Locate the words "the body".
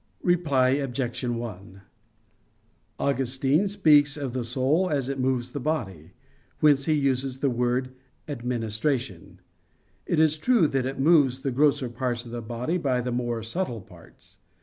5.51-6.13, 12.31-12.79